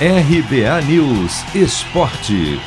[0.00, 2.58] RBA News Esporte.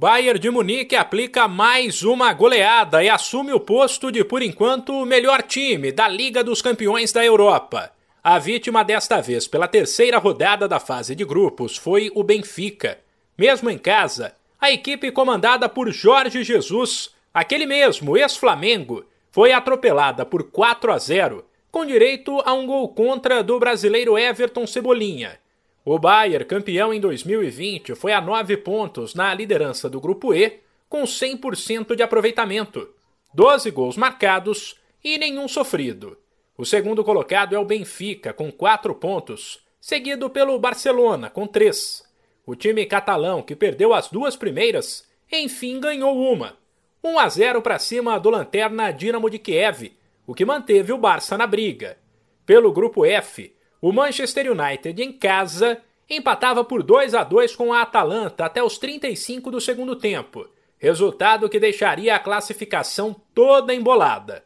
[0.00, 5.04] Bayern de Munique aplica mais uma goleada e assume o posto de, por enquanto, o
[5.04, 7.92] melhor time da Liga dos Campeões da Europa.
[8.24, 12.98] A vítima desta vez pela terceira rodada da fase de grupos foi o Benfica.
[13.36, 20.44] Mesmo em casa, a equipe comandada por Jorge Jesus, aquele mesmo ex-Flamengo, foi atropelada por
[20.44, 25.38] 4 a 0 com direito a um gol contra do brasileiro Everton Cebolinha.
[25.84, 31.02] O Bayern, campeão em 2020, foi a nove pontos na liderança do Grupo E, com
[31.02, 32.88] 100% de aproveitamento,
[33.34, 36.18] 12 gols marcados e nenhum sofrido.
[36.56, 42.02] O segundo colocado é o Benfica, com quatro pontos, seguido pelo Barcelona, com três.
[42.44, 46.56] O time catalão, que perdeu as duas primeiras, enfim ganhou uma.
[47.04, 49.92] 1 a 0 para cima do lanterna Dinamo de Kiev,
[50.28, 51.96] o que manteve o Barça na briga.
[52.44, 57.80] Pelo grupo F, o Manchester United em casa empatava por 2 a 2 com a
[57.80, 64.44] Atalanta até os 35 do segundo tempo, resultado que deixaria a classificação toda embolada.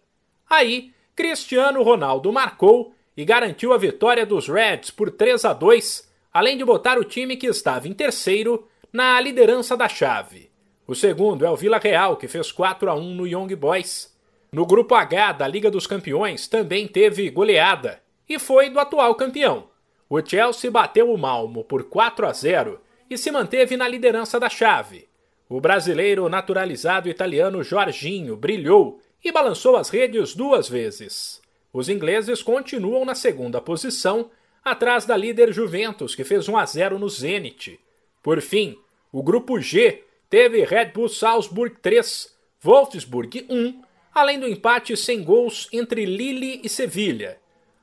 [0.49, 6.57] Aí, Cristiano Ronaldo marcou e garantiu a vitória dos Reds por 3 a 2, além
[6.57, 10.49] de botar o time que estava em terceiro na liderança da chave.
[10.87, 14.12] O segundo é o Vila Real, que fez 4 a 1 no Young Boys.
[14.55, 19.71] No grupo H da Liga dos Campeões também teve goleada e foi do atual campeão.
[20.11, 24.51] O Chelsea bateu o Malmo por 4 a 0 e se manteve na liderança da
[24.51, 25.09] chave.
[25.49, 31.41] O brasileiro naturalizado italiano Jorginho brilhou e balançou as redes duas vezes.
[31.73, 34.31] Os ingleses continuam na segunda posição,
[34.63, 37.81] atrás da líder Juventus, que fez 1 a 0 no Zenit.
[38.23, 38.77] Por fim,
[39.11, 45.69] o grupo G teve Red Bull Salzburg 3, Wolfsburg 1 além do empate sem gols
[45.73, 47.39] entre Lille e Sevilha.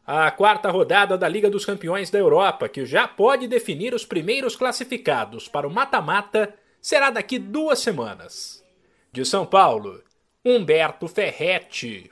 [0.06, 4.56] A quarta rodada da Liga dos Campeões da Europa, que já pode definir os primeiros
[4.56, 8.66] classificados para o mata-mata, será daqui duas semanas.
[9.12, 10.04] De São Paulo,
[10.44, 12.10] Humberto Ferretti.